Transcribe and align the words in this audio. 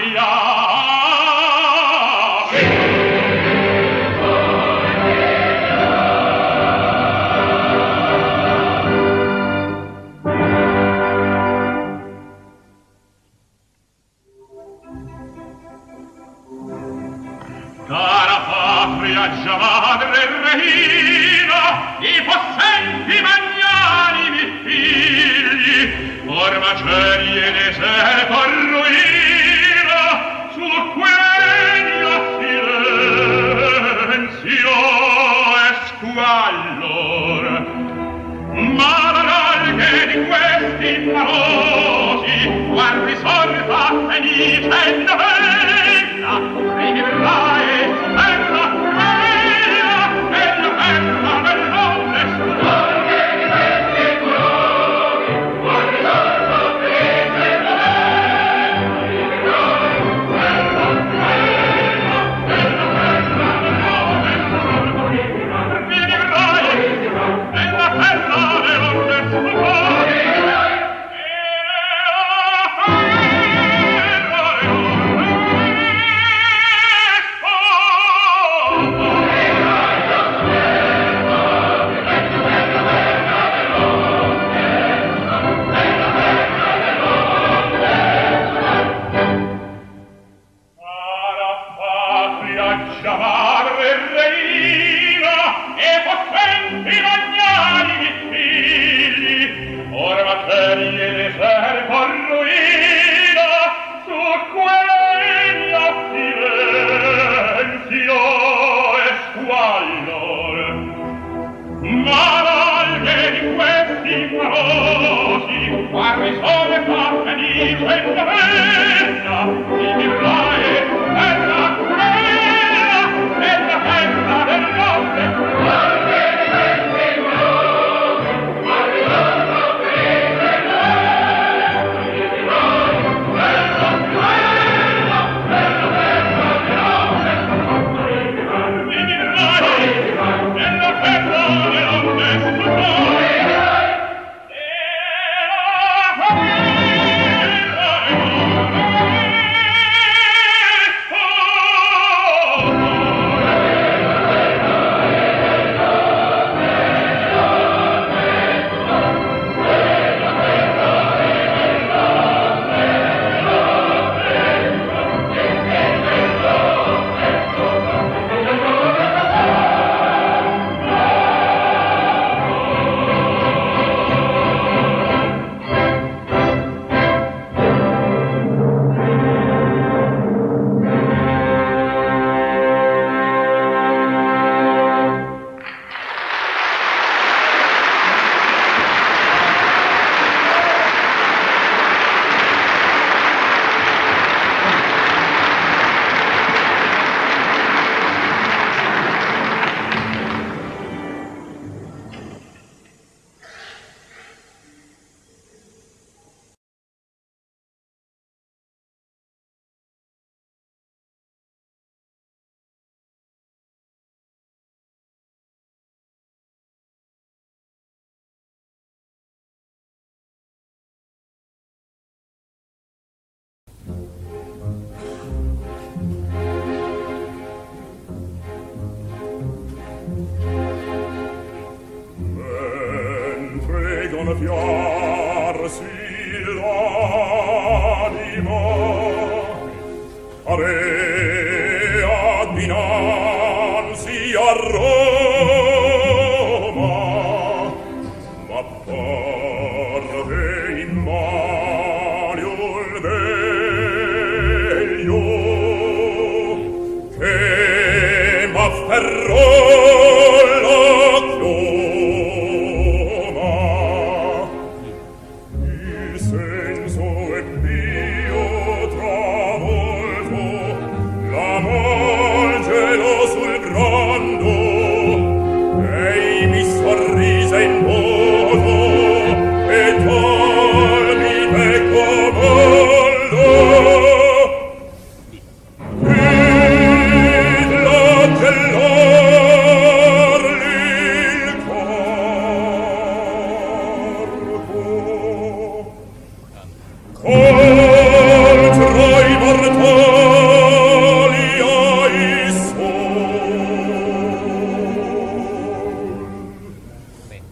gloria 0.00 0.29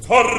verrät 0.09 0.39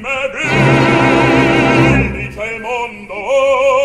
me 0.00 0.30
benedice 2.12 2.44
il 2.54 2.60
mondo. 2.60 3.79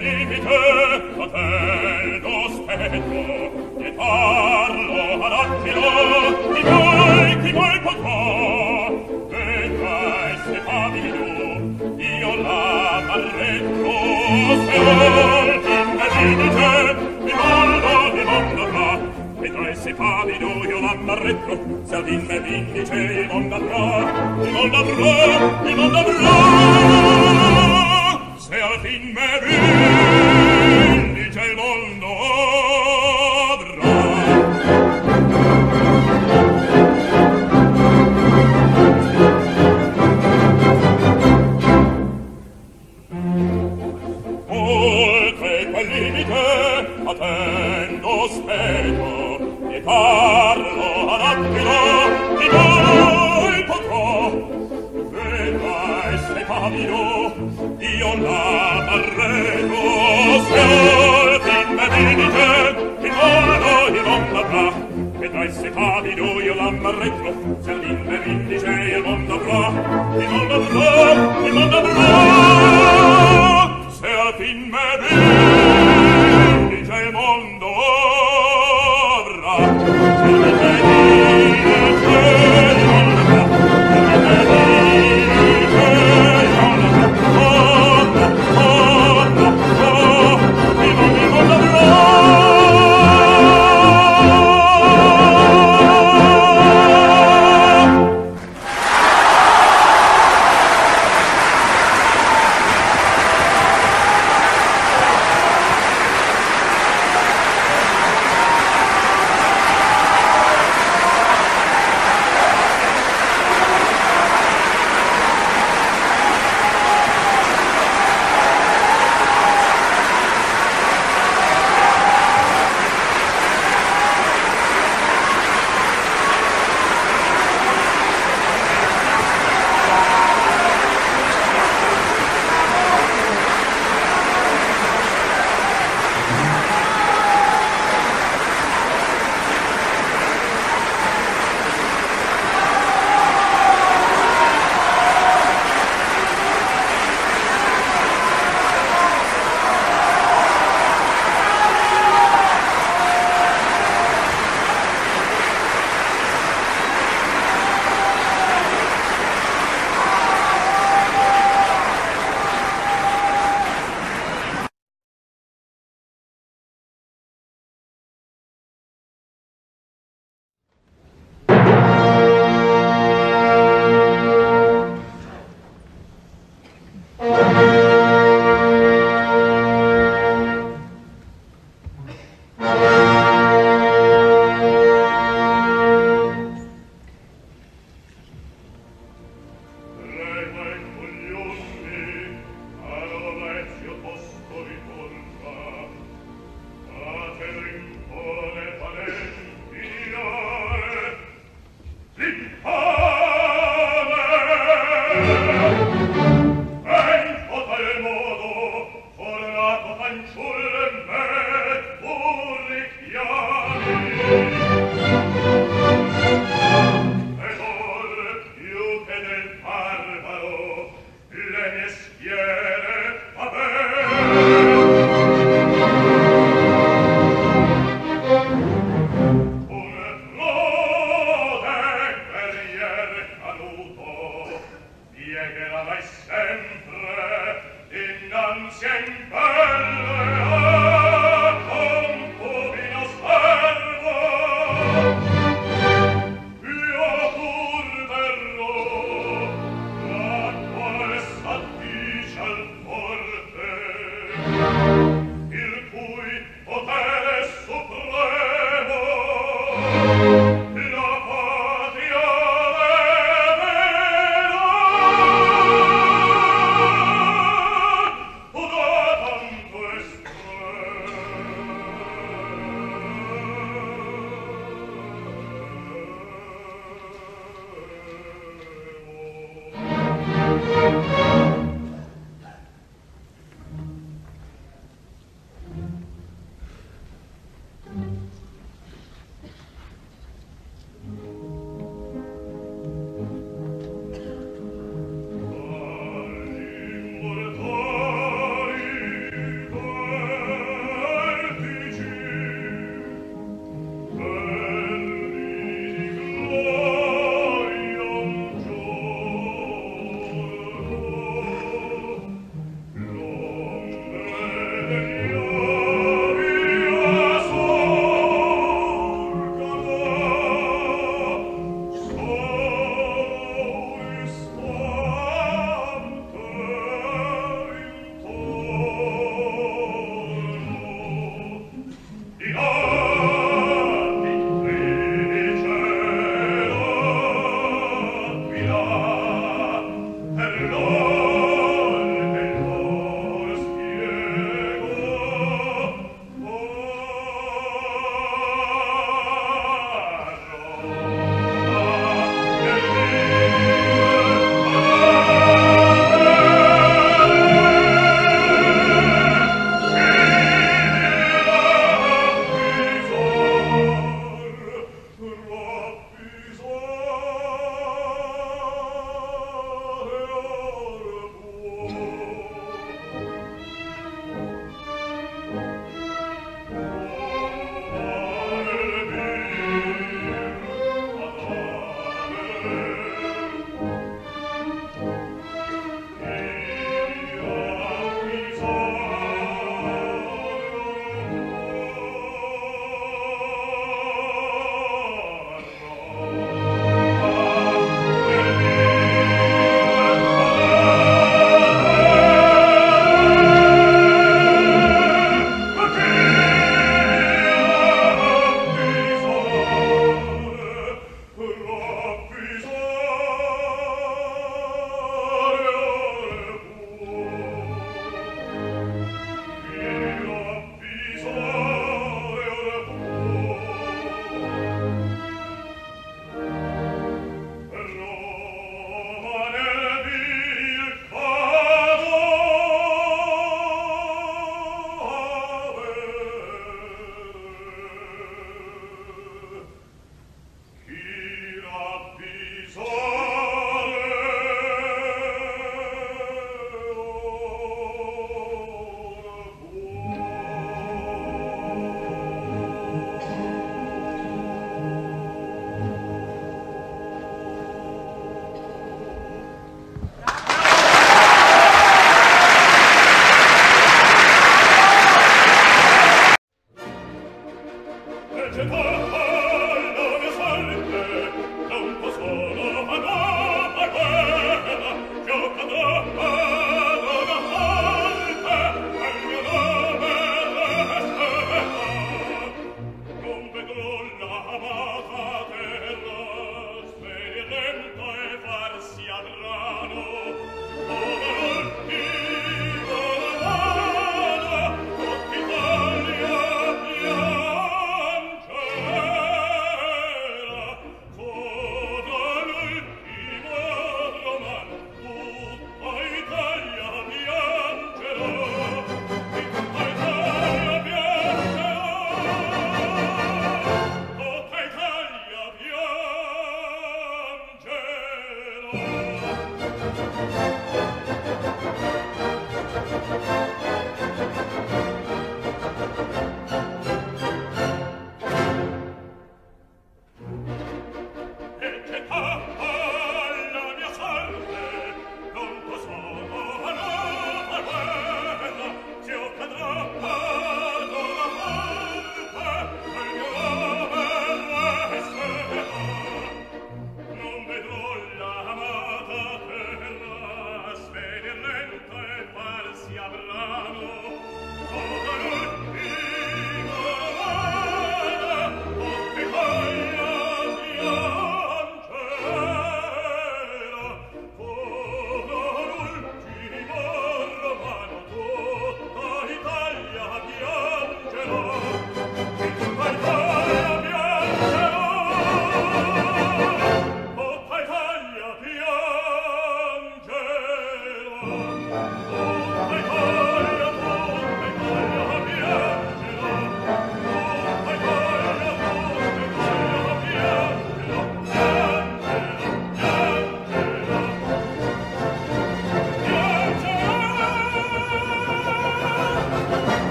limite 0.00 0.40
fratello 1.14 2.48
stretto 2.56 3.20
e 3.78 3.92
parlo 3.92 5.24
ad 5.26 5.32
Attilo 5.40 5.92
di 6.54 6.62
voi 6.62 7.40
chi 7.42 7.52
mai 7.52 7.80
potrò 7.80 8.88
e 9.30 9.44
se 9.76 10.40
se 10.44 10.58
avido 10.66 11.26
io 11.98 12.34
la 12.42 13.02
barretto 13.08 13.92
se 14.64 14.76
volte 14.86 15.76
vedete 16.16 16.70
mi 17.20 17.32
mondo 17.40 17.92
mi 18.14 18.24
mondo 18.24 18.64
fa 18.72 18.90
e 19.42 19.48
dai 19.50 19.74
se 19.76 19.94
avido 19.98 20.50
io 20.64 20.80
la 20.80 20.94
barretto 21.04 21.54
se 21.84 21.94
ad 21.94 22.08
in 22.08 22.24
me 22.24 22.40
vindice 22.40 22.94
il 22.94 23.26
mondo 23.30 23.54
avrò 23.54 23.98
il 24.44 24.50
mondo 24.50 24.76
avrò 24.78 25.68
il 25.68 25.76
mondo 25.76 25.98
avrò 25.98 27.59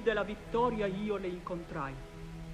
Nel 0.00 0.02
dì 0.02 0.02
della 0.02 0.22
vittoria 0.22 0.86
io 0.86 1.16
le 1.16 1.28
incontrai. 1.28 1.94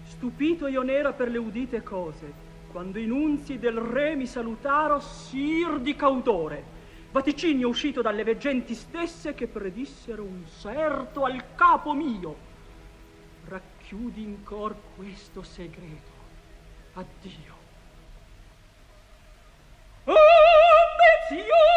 Stupito 0.05 0.67
io 0.67 0.83
n'era 0.83 1.13
per 1.13 1.29
le 1.31 1.39
udite 1.39 1.83
cose, 1.83 2.33
quando 2.71 2.99
i 2.99 3.07
nunzi 3.07 3.59
del 3.59 3.79
re 3.79 4.17
mi 4.17 4.27
salutaro 4.27 5.01
sir 5.01 5.79
di 5.79 5.95
caudore. 5.95 6.75
Vaticinio 7.13 7.69
uscito 7.69 8.03
dalle 8.03 8.25
veggenti 8.25 8.75
stesse 8.75 9.35
che 9.35 9.47
predissero 9.47 10.23
un 10.23 10.45
serto 10.47 11.25
al 11.25 11.55
capo 11.55 11.95
mio. 11.95 12.37
Racchiudi 13.49 14.23
in 14.23 14.43
cor 14.43 14.75
questo 14.97 15.43
segreto. 15.43 16.15
Addio. 16.95 17.55
Ambizioso 20.05 20.17
spirito, 21.27 21.76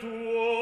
tuo. 0.00 0.61